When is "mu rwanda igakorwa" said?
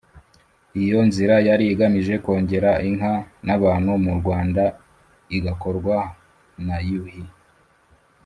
4.05-5.97